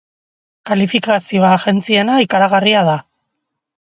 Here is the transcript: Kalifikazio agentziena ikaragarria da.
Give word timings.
Kalifikazio 0.69 1.45
agentziena 1.49 2.15
ikaragarria 2.23 2.81
da. 2.89 2.97